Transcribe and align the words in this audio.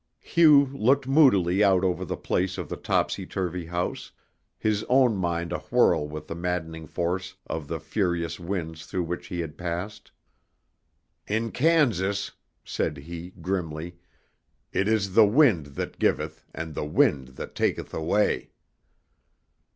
Hugh 0.21 0.65
looked 0.73 1.07
moodily 1.07 1.63
out 1.63 1.83
over 1.83 2.03
the 2.03 2.17
place 2.17 2.57
of 2.57 2.69
the 2.69 2.75
topsy 2.75 3.27
turvy 3.27 3.67
house, 3.67 4.11
his 4.57 4.83
own 4.89 5.15
mind 5.15 5.51
awhirl 5.53 6.09
with 6.09 6.25
the 6.25 6.33
maddening 6.33 6.87
force 6.87 7.35
of 7.45 7.67
the 7.67 7.79
furious 7.79 8.39
winds 8.39 8.87
through 8.87 9.03
which 9.03 9.27
he 9.27 9.41
had 9.41 9.59
passed. 9.59 10.11
"In 11.27 11.51
Kansas," 11.51 12.31
said 12.65 12.97
he, 12.97 13.29
grimly, 13.43 13.99
"it 14.73 14.87
is 14.87 15.13
the 15.13 15.27
wind 15.27 15.67
that 15.77 15.99
giveth 15.99 16.43
and 16.51 16.73
the 16.73 16.83
wind 16.83 17.27
that 17.37 17.53
taketh 17.53 17.93
away." 17.93 18.49